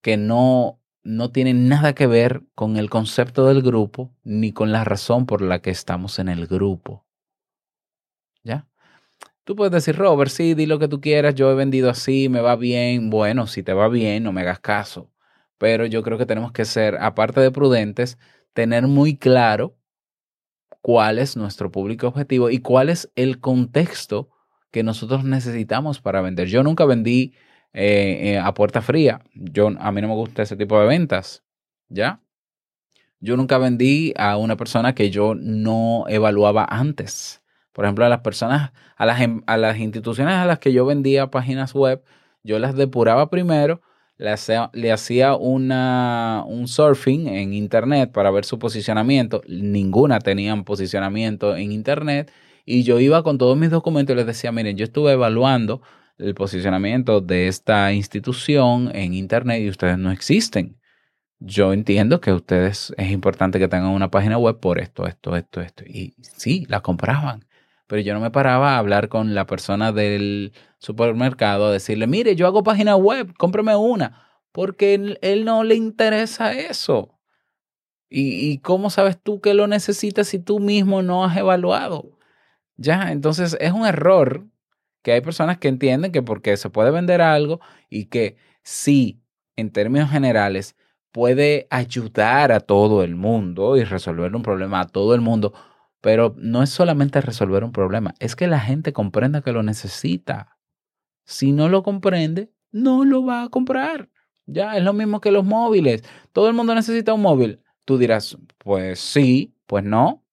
que 0.00 0.16
no, 0.16 0.78
no 1.02 1.32
tiene 1.32 1.54
nada 1.54 1.92
que 1.92 2.06
ver 2.06 2.44
con 2.54 2.76
el 2.76 2.88
concepto 2.88 3.48
del 3.48 3.62
grupo 3.62 4.14
ni 4.22 4.52
con 4.52 4.70
la 4.70 4.84
razón 4.84 5.26
por 5.26 5.42
la 5.42 5.60
que 5.60 5.70
estamos 5.70 6.20
en 6.20 6.28
el 6.28 6.46
grupo? 6.46 7.04
¿Ya? 8.44 8.68
Tú 9.42 9.56
puedes 9.56 9.72
decir, 9.72 9.96
Robert, 9.96 10.30
sí, 10.30 10.54
di 10.54 10.66
lo 10.66 10.78
que 10.78 10.86
tú 10.86 11.00
quieras, 11.00 11.34
yo 11.34 11.50
he 11.50 11.56
vendido 11.56 11.90
así, 11.90 12.28
me 12.28 12.40
va 12.40 12.54
bien. 12.54 13.10
Bueno, 13.10 13.48
si 13.48 13.64
te 13.64 13.72
va 13.72 13.88
bien, 13.88 14.22
no 14.22 14.30
me 14.30 14.42
hagas 14.42 14.60
caso. 14.60 15.10
Pero 15.62 15.86
yo 15.86 16.02
creo 16.02 16.18
que 16.18 16.26
tenemos 16.26 16.50
que 16.50 16.64
ser, 16.64 16.96
aparte 17.00 17.40
de 17.40 17.52
prudentes, 17.52 18.18
tener 18.52 18.88
muy 18.88 19.16
claro 19.16 19.76
cuál 20.80 21.20
es 21.20 21.36
nuestro 21.36 21.70
público 21.70 22.08
objetivo 22.08 22.50
y 22.50 22.58
cuál 22.58 22.88
es 22.88 23.12
el 23.14 23.38
contexto 23.38 24.28
que 24.72 24.82
nosotros 24.82 25.22
necesitamos 25.22 26.00
para 26.00 26.20
vender. 26.20 26.48
Yo 26.48 26.64
nunca 26.64 26.84
vendí 26.84 27.34
eh, 27.74 28.32
eh, 28.32 28.38
a 28.38 28.52
puerta 28.54 28.82
fría. 28.82 29.20
Yo, 29.34 29.68
a 29.78 29.92
mí 29.92 30.00
no 30.00 30.08
me 30.08 30.14
gusta 30.14 30.42
ese 30.42 30.56
tipo 30.56 30.80
de 30.80 30.88
ventas. 30.88 31.44
¿Ya? 31.88 32.20
Yo 33.20 33.36
nunca 33.36 33.56
vendí 33.58 34.14
a 34.16 34.38
una 34.38 34.56
persona 34.56 34.96
que 34.96 35.10
yo 35.10 35.36
no 35.36 36.06
evaluaba 36.08 36.66
antes. 36.68 37.40
Por 37.72 37.84
ejemplo, 37.84 38.04
a 38.04 38.08
las 38.08 38.22
personas, 38.22 38.72
a 38.96 39.06
las, 39.06 39.20
em, 39.20 39.44
a 39.46 39.56
las 39.56 39.78
instituciones 39.78 40.34
a 40.34 40.44
las 40.44 40.58
que 40.58 40.72
yo 40.72 40.84
vendía 40.86 41.30
páginas 41.30 41.72
web, 41.72 42.02
yo 42.42 42.58
las 42.58 42.74
depuraba 42.74 43.30
primero 43.30 43.80
le 44.18 44.92
hacía, 44.92 45.34
una, 45.36 46.44
un 46.46 46.68
surfing 46.68 47.26
en 47.28 47.52
internet 47.52 48.12
para 48.12 48.30
ver 48.30 48.44
su 48.44 48.58
posicionamiento. 48.58 49.42
Ninguna 49.48 50.20
tenían 50.20 50.64
posicionamiento 50.64 51.56
en 51.56 51.72
internet. 51.72 52.32
Y 52.64 52.84
yo 52.84 53.00
iba 53.00 53.22
con 53.24 53.38
todos 53.38 53.56
mis 53.56 53.70
documentos 53.70 54.14
y 54.14 54.16
les 54.16 54.26
decía, 54.26 54.52
miren, 54.52 54.76
yo 54.76 54.84
estuve 54.84 55.12
evaluando 55.12 55.82
el 56.18 56.34
posicionamiento 56.34 57.20
de 57.20 57.48
esta 57.48 57.92
institución 57.92 58.90
en 58.94 59.14
internet 59.14 59.62
y 59.62 59.68
ustedes 59.68 59.98
no 59.98 60.12
existen. 60.12 60.78
Yo 61.40 61.72
entiendo 61.72 62.20
que 62.20 62.32
ustedes 62.32 62.94
es 62.96 63.10
importante 63.10 63.58
que 63.58 63.66
tengan 63.68 63.90
una 63.90 64.10
página 64.10 64.38
web 64.38 64.60
por 64.60 64.78
esto, 64.78 65.06
esto, 65.08 65.36
esto, 65.36 65.60
esto. 65.60 65.84
Y 65.84 66.14
sí, 66.20 66.66
la 66.68 66.80
compraban 66.80 67.44
pero 67.92 68.00
yo 68.00 68.14
no 68.14 68.20
me 68.20 68.30
paraba 68.30 68.74
a 68.74 68.78
hablar 68.78 69.10
con 69.10 69.34
la 69.34 69.46
persona 69.46 69.92
del 69.92 70.54
supermercado, 70.78 71.66
a 71.66 71.72
decirle, 71.72 72.06
mire, 72.06 72.34
yo 72.36 72.46
hago 72.46 72.62
página 72.62 72.96
web, 72.96 73.34
cómpreme 73.36 73.76
una, 73.76 74.30
porque 74.50 74.94
él, 74.94 75.18
él 75.20 75.44
no 75.44 75.62
le 75.62 75.74
interesa 75.74 76.54
eso. 76.54 77.20
¿Y, 78.08 78.50
¿Y, 78.50 78.58
cómo 78.60 78.88
sabes 78.88 79.18
tú 79.22 79.42
que 79.42 79.52
lo 79.52 79.66
necesitas 79.66 80.26
si 80.26 80.38
tú 80.38 80.58
mismo 80.58 81.02
no 81.02 81.22
has 81.22 81.36
evaluado? 81.36 82.18
Ya, 82.78 83.12
entonces 83.12 83.58
es 83.60 83.72
un 83.72 83.84
error 83.84 84.46
que 85.02 85.12
hay 85.12 85.20
personas 85.20 85.58
que 85.58 85.68
entienden 85.68 86.12
que 86.12 86.22
porque 86.22 86.56
se 86.56 86.70
puede 86.70 86.90
vender 86.92 87.20
algo 87.20 87.60
y 87.90 88.06
que 88.06 88.38
sí, 88.62 89.20
en 89.54 89.70
términos 89.70 90.10
generales, 90.10 90.76
puede 91.10 91.66
ayudar 91.68 92.52
a 92.52 92.60
todo 92.60 93.02
el 93.02 93.16
mundo 93.16 93.76
y 93.76 93.84
resolver 93.84 94.34
un 94.34 94.42
problema 94.42 94.80
a 94.80 94.88
todo 94.88 95.14
el 95.14 95.20
mundo, 95.20 95.52
pero 96.02 96.34
no 96.36 96.62
es 96.62 96.70
solamente 96.70 97.20
resolver 97.22 97.64
un 97.64 97.72
problema, 97.72 98.12
es 98.18 98.36
que 98.36 98.48
la 98.48 98.60
gente 98.60 98.92
comprenda 98.92 99.40
que 99.40 99.52
lo 99.52 99.62
necesita. 99.62 100.58
Si 101.24 101.52
no 101.52 101.68
lo 101.68 101.82
comprende, 101.84 102.52
no 102.72 103.04
lo 103.04 103.24
va 103.24 103.44
a 103.44 103.48
comprar. 103.48 104.10
Ya, 104.44 104.76
es 104.76 104.82
lo 104.82 104.92
mismo 104.92 105.20
que 105.20 105.30
los 105.30 105.44
móviles. 105.44 106.02
Todo 106.32 106.48
el 106.48 106.54
mundo 106.54 106.74
necesita 106.74 107.14
un 107.14 107.22
móvil. 107.22 107.62
Tú 107.84 107.98
dirás, 107.98 108.36
pues 108.58 108.98
sí, 108.98 109.54
pues 109.66 109.84
no. 109.84 110.24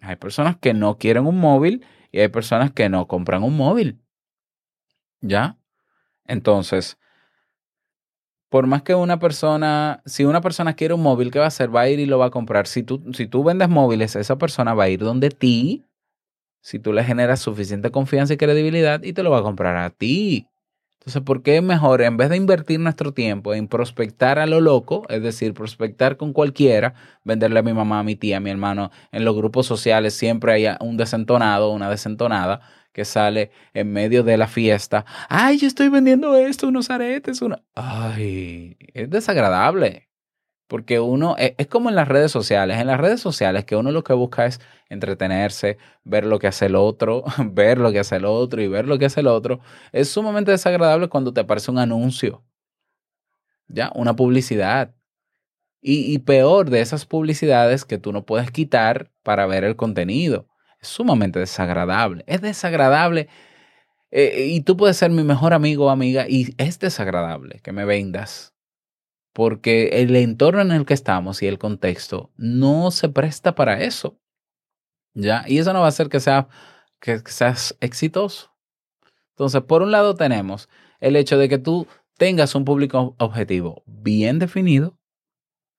Hay 0.00 0.16
personas 0.16 0.58
que 0.58 0.74
no 0.74 0.98
quieren 0.98 1.26
un 1.26 1.40
móvil 1.40 1.84
y 2.12 2.20
hay 2.20 2.28
personas 2.28 2.70
que 2.72 2.90
no 2.90 3.08
compran 3.08 3.42
un 3.42 3.56
móvil. 3.56 4.02
¿Ya? 5.22 5.58
Entonces, 6.26 6.98
por 8.48 8.66
más 8.66 8.82
que 8.82 8.94
una 8.94 9.18
persona, 9.18 10.02
si 10.06 10.24
una 10.24 10.40
persona 10.40 10.74
quiere 10.74 10.94
un 10.94 11.02
móvil, 11.02 11.30
¿qué 11.30 11.38
va 11.38 11.46
a 11.46 11.48
hacer? 11.48 11.74
Va 11.74 11.82
a 11.82 11.88
ir 11.88 12.00
y 12.00 12.06
lo 12.06 12.18
va 12.18 12.26
a 12.26 12.30
comprar. 12.30 12.66
Si 12.66 12.82
tú, 12.82 13.02
si 13.12 13.26
tú 13.26 13.44
vendes 13.44 13.68
móviles, 13.68 14.16
esa 14.16 14.38
persona 14.38 14.74
va 14.74 14.84
a 14.84 14.88
ir 14.88 15.00
donde 15.00 15.30
ti, 15.30 15.84
si 16.60 16.78
tú 16.78 16.92
le 16.92 17.04
generas 17.04 17.40
suficiente 17.40 17.90
confianza 17.90 18.34
y 18.34 18.36
credibilidad, 18.36 19.02
y 19.02 19.12
te 19.12 19.22
lo 19.22 19.30
va 19.30 19.38
a 19.38 19.42
comprar 19.42 19.76
a 19.76 19.90
ti. 19.90 20.46
Entonces, 21.00 21.22
¿por 21.22 21.42
qué 21.42 21.62
mejor, 21.62 22.02
en 22.02 22.16
vez 22.16 22.28
de 22.28 22.36
invertir 22.36 22.80
nuestro 22.80 23.12
tiempo 23.12 23.54
en 23.54 23.68
prospectar 23.68 24.38
a 24.38 24.46
lo 24.46 24.60
loco, 24.60 25.06
es 25.08 25.22
decir, 25.22 25.54
prospectar 25.54 26.16
con 26.16 26.32
cualquiera, 26.32 26.94
venderle 27.24 27.60
a 27.60 27.62
mi 27.62 27.72
mamá, 27.72 28.00
a 28.00 28.02
mi 28.02 28.16
tía, 28.16 28.38
a 28.38 28.40
mi 28.40 28.50
hermano, 28.50 28.90
en 29.12 29.24
los 29.24 29.36
grupos 29.36 29.66
sociales 29.66 30.14
siempre 30.14 30.52
hay 30.52 30.66
un 30.80 30.96
desentonado, 30.96 31.70
una 31.70 31.88
desentonada, 31.88 32.60
que 32.98 33.04
sale 33.04 33.52
en 33.74 33.92
medio 33.92 34.24
de 34.24 34.36
la 34.36 34.48
fiesta. 34.48 35.06
Ay, 35.28 35.56
yo 35.58 35.68
estoy 35.68 35.88
vendiendo 35.88 36.36
esto, 36.36 36.66
unos 36.66 36.90
aretes, 36.90 37.40
una... 37.42 37.62
Ay, 37.76 38.76
es 38.92 39.08
desagradable. 39.08 40.08
Porque 40.66 40.98
uno, 40.98 41.36
e, 41.38 41.54
es, 41.58 41.68
como 41.68 41.90
en 41.90 41.94
las 41.94 42.08
redes 42.08 42.32
sociales. 42.32 42.76
En 42.78 42.88
las 42.88 42.98
redes 42.98 43.20
sociales 43.20 43.64
que 43.64 43.76
uno 43.76 43.92
lo 43.92 44.02
que 44.02 44.14
busca 44.14 44.46
es 44.46 44.60
entretenerse, 44.88 45.78
ver 46.02 46.26
lo 46.26 46.40
que 46.40 46.48
hace 46.48 46.66
el 46.66 46.74
otro, 46.74 47.22
ver 47.52 47.78
lo 47.78 47.92
que 47.92 48.00
hace 48.00 48.16
el 48.16 48.24
otro 48.24 48.60
y 48.62 48.66
ver 48.66 48.88
lo 48.88 48.98
que 48.98 49.04
hace 49.06 49.20
el 49.20 49.28
otro. 49.28 49.60
Es 49.92 50.08
sumamente 50.08 50.50
desagradable 50.50 51.08
cuando 51.08 51.32
te 51.32 51.42
aparece 51.42 51.70
un 51.70 51.78
anuncio. 51.78 52.42
Ya, 53.68 53.92
una 53.94 54.16
publicidad. 54.16 54.92
Y, 55.80 56.12
y 56.12 56.18
peor 56.18 56.68
de 56.68 56.80
esas 56.80 57.06
publicidades 57.06 57.84
que 57.84 57.98
tú 57.98 58.12
no 58.12 58.26
puedes 58.26 58.50
quitar 58.50 59.12
para 59.22 59.46
ver 59.46 59.62
el 59.62 59.76
contenido 59.76 60.48
es 60.80 60.88
sumamente 60.88 61.38
desagradable. 61.38 62.24
Es 62.26 62.40
desagradable. 62.40 63.28
Eh, 64.10 64.46
y 64.50 64.60
tú 64.62 64.76
puedes 64.76 64.96
ser 64.96 65.10
mi 65.10 65.22
mejor 65.22 65.52
amigo 65.52 65.86
o 65.86 65.90
amiga 65.90 66.26
y 66.28 66.54
es 66.58 66.78
desagradable 66.78 67.60
que 67.62 67.72
me 67.72 67.84
vendas. 67.84 68.54
Porque 69.32 70.00
el 70.00 70.16
entorno 70.16 70.62
en 70.62 70.72
el 70.72 70.86
que 70.86 70.94
estamos 70.94 71.42
y 71.42 71.46
el 71.46 71.58
contexto 71.58 72.32
no 72.36 72.90
se 72.90 73.08
presta 73.08 73.54
para 73.54 73.82
eso. 73.82 74.18
¿Ya? 75.14 75.44
Y 75.46 75.58
eso 75.58 75.72
no 75.72 75.80
va 75.80 75.86
a 75.86 75.90
hacer 75.90 76.08
que, 76.08 76.20
sea, 76.20 76.48
que 77.00 77.20
seas 77.26 77.76
exitoso. 77.80 78.52
Entonces, 79.30 79.62
por 79.62 79.82
un 79.82 79.90
lado 79.90 80.14
tenemos 80.14 80.68
el 81.00 81.16
hecho 81.16 81.38
de 81.38 81.48
que 81.48 81.58
tú 81.58 81.86
tengas 82.16 82.54
un 82.54 82.64
público 82.64 83.14
objetivo 83.18 83.82
bien 83.86 84.38
definido, 84.38 84.98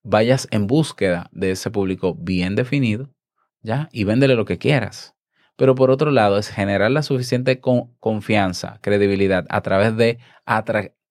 vayas 0.03 0.47
en 0.51 0.67
búsqueda 0.67 1.29
de 1.31 1.51
ese 1.51 1.69
público 1.69 2.15
bien 2.15 2.55
definido, 2.55 3.13
¿ya? 3.61 3.89
Y 3.91 4.03
véndele 4.03 4.35
lo 4.35 4.45
que 4.45 4.57
quieras. 4.57 5.15
Pero 5.55 5.75
por 5.75 5.91
otro 5.91 6.11
lado, 6.11 6.37
es 6.37 6.49
generar 6.49 6.91
la 6.91 7.03
suficiente 7.03 7.59
confianza, 7.59 8.79
credibilidad 8.81 9.45
a 9.49 9.61
través 9.61 9.97
de 9.97 10.19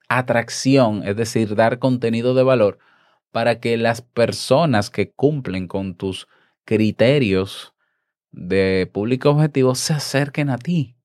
atracción, 0.08 1.02
es 1.06 1.16
decir, 1.16 1.54
dar 1.54 1.78
contenido 1.78 2.34
de 2.34 2.42
valor 2.42 2.78
para 3.30 3.60
que 3.60 3.76
las 3.76 4.00
personas 4.00 4.90
que 4.90 5.10
cumplen 5.12 5.68
con 5.68 5.94
tus 5.94 6.28
criterios 6.64 7.74
de 8.30 8.90
público 8.92 9.30
objetivo 9.30 9.74
se 9.74 9.94
acerquen 9.94 10.50
a 10.50 10.58
ti. 10.58 10.96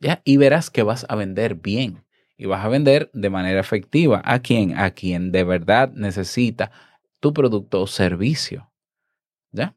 ¿Ya? 0.00 0.20
Y 0.24 0.36
verás 0.36 0.70
que 0.70 0.82
vas 0.82 1.06
a 1.08 1.14
vender 1.14 1.54
bien 1.54 2.04
y 2.36 2.46
vas 2.46 2.64
a 2.64 2.68
vender 2.68 3.10
de 3.14 3.30
manera 3.30 3.60
efectiva. 3.60 4.20
¿A 4.24 4.40
quién? 4.40 4.76
A 4.76 4.90
quien 4.90 5.32
de 5.32 5.44
verdad 5.44 5.92
necesita 5.94 6.72
tu 7.20 7.32
producto 7.32 7.82
o 7.82 7.86
servicio. 7.86 8.72
¿Ya? 9.52 9.76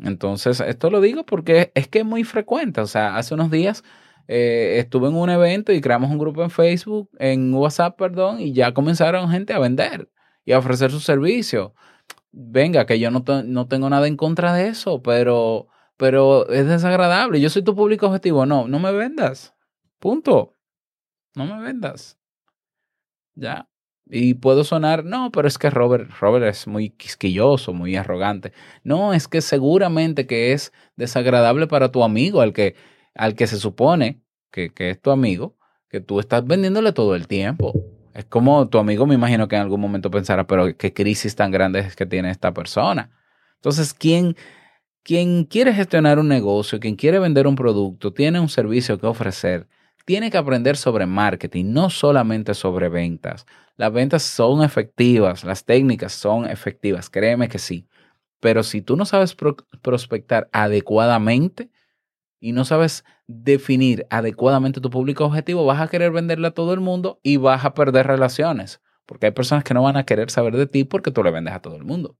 Entonces, 0.00 0.60
esto 0.60 0.90
lo 0.90 1.00
digo 1.00 1.24
porque 1.24 1.72
es 1.74 1.88
que 1.88 2.00
es 2.00 2.04
muy 2.04 2.24
frecuente. 2.24 2.80
O 2.80 2.86
sea, 2.86 3.16
hace 3.16 3.34
unos 3.34 3.50
días 3.50 3.84
eh, 4.28 4.76
estuve 4.78 5.08
en 5.08 5.16
un 5.16 5.30
evento 5.30 5.72
y 5.72 5.80
creamos 5.80 6.10
un 6.10 6.18
grupo 6.18 6.42
en 6.42 6.50
Facebook, 6.50 7.10
en 7.18 7.52
WhatsApp, 7.54 7.96
perdón, 7.98 8.40
y 8.40 8.52
ya 8.52 8.74
comenzaron 8.74 9.30
gente 9.30 9.52
a 9.54 9.58
vender 9.58 10.10
y 10.44 10.52
a 10.52 10.58
ofrecer 10.58 10.90
su 10.90 11.00
servicio. 11.00 11.74
Venga, 12.32 12.86
que 12.86 12.98
yo 13.00 13.10
no, 13.10 13.24
no 13.44 13.68
tengo 13.68 13.90
nada 13.90 14.06
en 14.06 14.16
contra 14.16 14.52
de 14.54 14.68
eso, 14.68 15.02
pero, 15.02 15.68
pero 15.96 16.48
es 16.50 16.66
desagradable. 16.66 17.40
Yo 17.40 17.50
soy 17.50 17.62
tu 17.62 17.74
público 17.74 18.06
objetivo. 18.06 18.46
No, 18.46 18.68
no 18.68 18.78
me 18.78 18.92
vendas. 18.92 19.54
Punto. 19.98 20.54
No 21.34 21.46
me 21.46 21.60
vendas. 21.62 22.18
Ya. 23.34 23.68
Y 24.10 24.34
puedo 24.34 24.64
sonar, 24.64 25.04
no, 25.04 25.30
pero 25.30 25.48
es 25.48 25.58
que 25.58 25.70
Robert, 25.70 26.10
Robert 26.20 26.46
es 26.46 26.66
muy 26.66 26.90
quisquilloso, 26.90 27.72
muy 27.72 27.96
arrogante. 27.96 28.52
No, 28.82 29.12
es 29.12 29.28
que 29.28 29.40
seguramente 29.40 30.26
que 30.26 30.52
es 30.52 30.72
desagradable 30.96 31.66
para 31.66 31.90
tu 31.90 32.02
amigo, 32.02 32.40
al 32.40 32.52
que, 32.52 32.74
al 33.14 33.34
que 33.34 33.46
se 33.46 33.58
supone 33.58 34.22
que, 34.50 34.72
que 34.72 34.90
es 34.90 35.00
tu 35.00 35.10
amigo, 35.10 35.56
que 35.88 36.00
tú 36.00 36.20
estás 36.20 36.46
vendiéndole 36.46 36.92
todo 36.92 37.14
el 37.14 37.26
tiempo. 37.26 37.72
Es 38.14 38.24
como 38.24 38.68
tu 38.68 38.78
amigo 38.78 39.06
me 39.06 39.14
imagino 39.14 39.46
que 39.46 39.56
en 39.56 39.62
algún 39.62 39.80
momento 39.80 40.10
pensara, 40.10 40.46
pero 40.46 40.76
qué 40.76 40.92
crisis 40.92 41.36
tan 41.36 41.50
grande 41.50 41.80
es 41.80 41.94
que 41.94 42.06
tiene 42.06 42.30
esta 42.30 42.52
persona. 42.52 43.10
Entonces, 43.56 43.94
¿quién, 43.94 44.36
quien 45.02 45.44
quiere 45.44 45.72
gestionar 45.72 46.18
un 46.18 46.28
negocio, 46.28 46.80
quien 46.80 46.96
quiere 46.96 47.18
vender 47.18 47.46
un 47.46 47.56
producto, 47.56 48.12
tiene 48.12 48.40
un 48.40 48.48
servicio 48.48 48.98
que 48.98 49.06
ofrecer, 49.06 49.66
tiene 50.04 50.30
que 50.30 50.38
aprender 50.38 50.76
sobre 50.76 51.06
marketing, 51.06 51.66
no 51.72 51.90
solamente 51.90 52.54
sobre 52.54 52.88
ventas. 52.88 53.46
Las 53.78 53.92
ventas 53.92 54.24
son 54.24 54.64
efectivas, 54.64 55.44
las 55.44 55.64
técnicas 55.64 56.12
son 56.12 56.46
efectivas, 56.50 57.08
créeme 57.08 57.48
que 57.48 57.60
sí. 57.60 57.88
Pero 58.40 58.64
si 58.64 58.82
tú 58.82 58.96
no 58.96 59.06
sabes 59.06 59.36
prospectar 59.82 60.48
adecuadamente 60.52 61.70
y 62.40 62.52
no 62.52 62.64
sabes 62.64 63.04
definir 63.28 64.06
adecuadamente 64.10 64.80
tu 64.80 64.90
público 64.90 65.24
objetivo, 65.24 65.64
vas 65.64 65.80
a 65.80 65.88
querer 65.88 66.12
venderle 66.12 66.48
a 66.48 66.52
todo 66.52 66.74
el 66.74 66.80
mundo 66.80 67.20
y 67.22 67.38
vas 67.38 67.64
a 67.64 67.74
perder 67.74 68.08
relaciones. 68.08 68.82
Porque 69.06 69.26
hay 69.26 69.32
personas 69.32 69.64
que 69.64 69.74
no 69.74 69.82
van 69.84 69.96
a 69.96 70.04
querer 70.06 70.30
saber 70.30 70.56
de 70.56 70.66
ti 70.66 70.84
porque 70.84 71.12
tú 71.12 71.24
le 71.24 71.30
vendes 71.30 71.54
a 71.54 71.62
todo 71.62 71.76
el 71.76 71.84
mundo. 71.84 72.18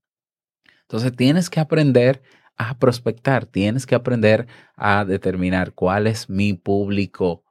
Entonces 0.83 1.15
tienes 1.15 1.49
que 1.49 1.59
aprender 1.59 2.21
a 2.57 2.79
prospectar, 2.79 3.45
tienes 3.45 3.85
que 3.85 3.95
aprender 3.95 4.47
a 4.75 5.05
determinar 5.05 5.73
cuál 5.73 6.07
es 6.07 6.29
mi 6.29 6.53
público 6.53 7.43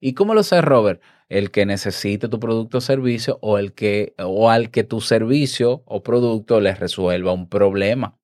¿Y 0.00 0.14
cómo 0.14 0.34
lo 0.34 0.42
sé, 0.42 0.60
Robert? 0.62 1.02
El 1.28 1.50
que 1.50 1.66
necesite 1.66 2.28
tu 2.28 2.40
producto 2.40 2.78
o 2.78 2.80
servicio 2.80 3.38
o, 3.42 3.58
el 3.58 3.72
que, 3.72 4.14
o 4.18 4.50
al 4.50 4.70
que 4.70 4.84
tu 4.84 5.00
servicio 5.00 5.82
o 5.86 6.02
producto 6.02 6.60
les 6.60 6.78
resuelva 6.80 7.32
un 7.32 7.48
problema. 7.48 8.18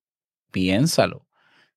Piénsalo. 0.51 1.25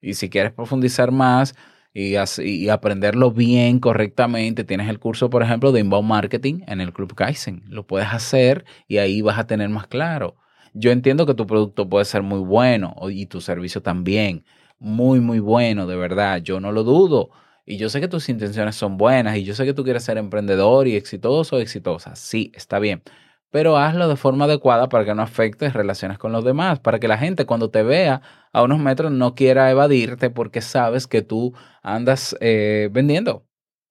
Y 0.00 0.14
si 0.14 0.30
quieres 0.30 0.52
profundizar 0.52 1.10
más 1.10 1.54
y, 1.92 2.14
y 2.42 2.68
aprenderlo 2.68 3.32
bien, 3.32 3.80
correctamente, 3.80 4.64
tienes 4.64 4.88
el 4.88 4.98
curso, 4.98 5.30
por 5.30 5.42
ejemplo, 5.42 5.72
de 5.72 5.80
Inbound 5.80 6.08
Marketing 6.08 6.60
en 6.66 6.80
el 6.80 6.92
Club 6.92 7.14
Kaizen. 7.14 7.62
Lo 7.68 7.86
puedes 7.86 8.08
hacer 8.08 8.64
y 8.86 8.98
ahí 8.98 9.20
vas 9.20 9.38
a 9.38 9.46
tener 9.46 9.68
más 9.68 9.86
claro. 9.86 10.36
Yo 10.74 10.92
entiendo 10.92 11.26
que 11.26 11.34
tu 11.34 11.46
producto 11.46 11.88
puede 11.88 12.04
ser 12.04 12.22
muy 12.22 12.40
bueno 12.40 12.94
y 13.10 13.26
tu 13.26 13.40
servicio 13.40 13.82
también. 13.82 14.44
Muy, 14.78 15.20
muy 15.20 15.40
bueno, 15.40 15.86
de 15.86 15.96
verdad. 15.96 16.40
Yo 16.40 16.60
no 16.60 16.72
lo 16.72 16.84
dudo 16.84 17.30
y 17.68 17.76
yo 17.76 17.90
sé 17.90 18.00
que 18.00 18.08
tus 18.08 18.30
intenciones 18.30 18.76
son 18.76 18.96
buenas 18.96 19.36
y 19.36 19.44
yo 19.44 19.54
sé 19.54 19.66
que 19.66 19.74
tú 19.74 19.84
quieres 19.84 20.02
ser 20.02 20.16
emprendedor 20.16 20.88
y 20.88 20.96
exitoso 20.96 21.56
o 21.56 21.58
exitosa. 21.58 22.16
Sí, 22.16 22.50
está 22.54 22.78
bien. 22.78 23.02
Pero 23.50 23.76
hazlo 23.76 24.08
de 24.08 24.16
forma 24.16 24.46
adecuada 24.46 24.88
para 24.88 25.04
que 25.04 25.14
no 25.14 25.20
afectes 25.20 25.74
relaciones 25.74 26.16
con 26.16 26.32
los 26.32 26.44
demás, 26.44 26.80
para 26.80 26.98
que 26.98 27.08
la 27.08 27.18
gente 27.18 27.44
cuando 27.44 27.70
te 27.70 27.82
vea 27.82 28.22
a 28.54 28.62
unos 28.62 28.78
metros 28.78 29.12
no 29.12 29.34
quiera 29.34 29.70
evadirte 29.70 30.30
porque 30.30 30.62
sabes 30.62 31.06
que 31.06 31.20
tú 31.20 31.52
andas 31.82 32.34
eh, 32.40 32.88
vendiendo 32.90 33.46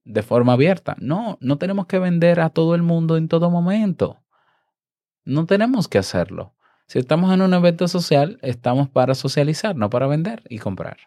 de 0.06 0.24
forma 0.24 0.54
abierta. 0.54 0.96
No, 1.00 1.38
no 1.40 1.60
tenemos 1.60 1.86
que 1.86 2.00
vender 2.00 2.40
a 2.40 2.50
todo 2.50 2.74
el 2.74 2.82
mundo 2.82 3.16
en 3.16 3.28
todo 3.28 3.52
momento. 3.52 4.24
No 5.24 5.46
tenemos 5.46 5.88
que 5.88 6.00
hacerlo. 6.00 6.56
Si 6.88 6.98
estamos 6.98 7.32
en 7.32 7.44
un 7.44 7.54
evento 7.54 7.88
social, 7.88 8.40
estamos 8.42 8.90
para 8.90 9.13
socializar, 9.13 9.76
no 9.76 9.92
para 9.92 10.08
vender 10.08 10.42
y 10.50 10.58
comprar 10.58 10.98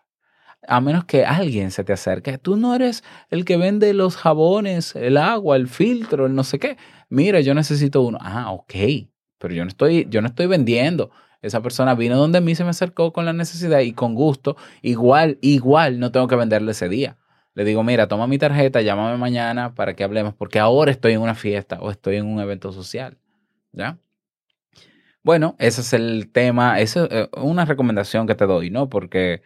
a 0.66 0.80
menos 0.80 1.04
que 1.04 1.24
alguien 1.24 1.70
se 1.70 1.84
te 1.84 1.92
acerque. 1.92 2.38
Tú 2.38 2.56
no 2.56 2.74
eres 2.74 3.02
el 3.30 3.44
que 3.44 3.56
vende 3.56 3.92
los 3.94 4.16
jabones, 4.16 4.94
el 4.94 5.16
agua, 5.16 5.56
el 5.56 5.68
filtro, 5.68 6.26
el 6.26 6.34
no 6.34 6.44
sé 6.44 6.58
qué. 6.58 6.76
Mira, 7.08 7.40
yo 7.40 7.54
necesito 7.54 8.02
uno. 8.02 8.18
Ah, 8.20 8.52
ok. 8.52 8.74
Pero 9.38 9.54
yo 9.54 9.64
no 9.64 9.68
estoy, 9.68 10.06
yo 10.10 10.20
no 10.20 10.28
estoy 10.28 10.46
vendiendo. 10.46 11.10
Esa 11.42 11.62
persona 11.62 11.94
vino 11.94 12.16
donde 12.16 12.40
mí, 12.40 12.54
se 12.54 12.64
me 12.64 12.70
acercó 12.70 13.12
con 13.12 13.24
la 13.24 13.32
necesidad 13.32 13.80
y 13.80 13.92
con 13.92 14.14
gusto. 14.14 14.56
Igual, 14.82 15.38
igual 15.40 15.98
no 15.98 16.12
tengo 16.12 16.28
que 16.28 16.36
venderle 16.36 16.72
ese 16.72 16.88
día. 16.88 17.16
Le 17.54 17.64
digo, 17.64 17.82
mira, 17.82 18.06
toma 18.06 18.26
mi 18.26 18.38
tarjeta, 18.38 18.82
llámame 18.82 19.16
mañana 19.16 19.74
para 19.74 19.94
que 19.94 20.04
hablemos, 20.04 20.34
porque 20.34 20.58
ahora 20.58 20.90
estoy 20.90 21.14
en 21.14 21.20
una 21.20 21.34
fiesta 21.34 21.78
o 21.80 21.90
estoy 21.90 22.16
en 22.16 22.26
un 22.26 22.40
evento 22.40 22.72
social. 22.72 23.18
¿Ya? 23.72 23.98
Bueno, 25.22 25.56
ese 25.58 25.80
es 25.80 25.92
el 25.92 26.30
tema, 26.32 26.80
esa 26.80 27.04
es 27.04 27.10
eh, 27.10 27.28
una 27.36 27.64
recomendación 27.64 28.26
que 28.26 28.34
te 28.34 28.46
doy, 28.46 28.70
¿no? 28.70 28.88
Porque 28.88 29.42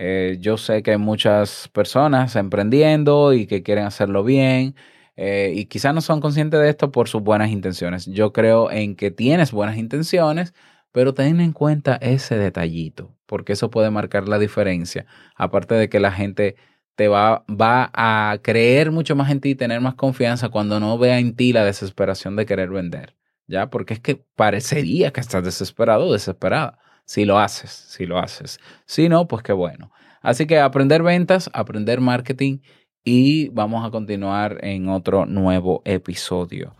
eh, 0.00 0.36
yo 0.40 0.56
sé 0.58 0.84
que 0.84 0.92
hay 0.92 0.96
muchas 0.98 1.68
personas 1.72 2.36
emprendiendo 2.36 3.32
y 3.32 3.46
que 3.48 3.64
quieren 3.64 3.84
hacerlo 3.84 4.22
bien 4.22 4.76
eh, 5.16 5.52
y 5.56 5.64
quizás 5.64 5.92
no 5.92 6.00
son 6.00 6.20
conscientes 6.20 6.60
de 6.60 6.68
esto 6.70 6.92
por 6.92 7.08
sus 7.08 7.20
buenas 7.22 7.50
intenciones. 7.50 8.06
Yo 8.06 8.32
creo 8.32 8.70
en 8.70 8.94
que 8.94 9.10
tienes 9.10 9.50
buenas 9.50 9.76
intenciones, 9.76 10.54
pero 10.92 11.14
ten 11.14 11.40
en 11.40 11.52
cuenta 11.52 11.96
ese 11.96 12.38
detallito, 12.38 13.12
porque 13.26 13.54
eso 13.54 13.70
puede 13.72 13.90
marcar 13.90 14.28
la 14.28 14.38
diferencia. 14.38 15.04
Aparte 15.34 15.74
de 15.74 15.88
que 15.88 15.98
la 15.98 16.12
gente 16.12 16.54
te 16.94 17.08
va, 17.08 17.44
va 17.48 17.90
a 17.92 18.38
creer 18.40 18.92
mucho 18.92 19.16
más 19.16 19.30
en 19.32 19.40
ti 19.40 19.50
y 19.50 19.54
tener 19.56 19.80
más 19.80 19.94
confianza 19.96 20.48
cuando 20.50 20.78
no 20.78 20.96
vea 20.98 21.18
en 21.18 21.34
ti 21.34 21.52
la 21.52 21.64
desesperación 21.64 22.36
de 22.36 22.46
querer 22.46 22.70
vender. 22.70 23.16
¿Ya? 23.48 23.70
Porque 23.70 23.94
es 23.94 24.00
que 24.00 24.16
parecería 24.36 25.12
que 25.12 25.20
estás 25.20 25.42
desesperado 25.42 26.06
o 26.06 26.12
desesperada 26.12 26.78
si 27.08 27.24
lo 27.24 27.38
haces, 27.38 27.70
si 27.70 28.04
lo 28.04 28.18
haces. 28.18 28.60
Si 28.84 29.08
no, 29.08 29.26
pues 29.26 29.42
qué 29.42 29.54
bueno. 29.54 29.90
Así 30.20 30.46
que 30.46 30.60
aprender 30.60 31.02
ventas, 31.02 31.48
aprender 31.54 32.02
marketing 32.02 32.58
y 33.02 33.48
vamos 33.48 33.86
a 33.86 33.90
continuar 33.90 34.58
en 34.60 34.90
otro 34.90 35.24
nuevo 35.24 35.80
episodio. 35.86 36.76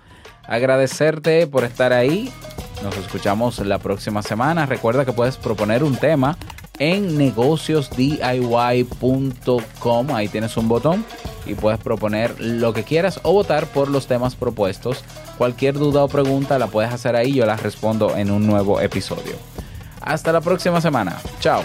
Agradecerte 0.46 1.46
por 1.46 1.64
estar 1.64 1.94
ahí. 1.94 2.30
Nos 2.82 2.94
escuchamos 2.98 3.58
la 3.60 3.78
próxima 3.78 4.20
semana. 4.20 4.66
Recuerda 4.66 5.06
que 5.06 5.14
puedes 5.14 5.38
proponer 5.38 5.82
un 5.82 5.96
tema 5.96 6.36
en 6.78 7.16
negociosdiy.com. 7.16 10.14
Ahí 10.14 10.28
tienes 10.28 10.58
un 10.58 10.68
botón 10.68 11.06
y 11.46 11.54
puedes 11.54 11.80
proponer 11.80 12.38
lo 12.38 12.74
que 12.74 12.84
quieras 12.84 13.18
o 13.22 13.32
votar 13.32 13.66
por 13.66 13.88
los 13.88 14.06
temas 14.06 14.36
propuestos. 14.36 15.02
Cualquier 15.38 15.78
duda 15.78 16.04
o 16.04 16.08
pregunta 16.08 16.58
la 16.58 16.66
puedes 16.66 16.92
hacer 16.92 17.16
ahí. 17.16 17.32
Yo 17.32 17.46
la 17.46 17.56
respondo 17.56 18.14
en 18.14 18.30
un 18.30 18.46
nuevo 18.46 18.78
episodio. 18.78 19.36
Hasta 20.08 20.32
la 20.32 20.40
próxima 20.40 20.80
semana. 20.80 21.20
Chao. 21.38 21.62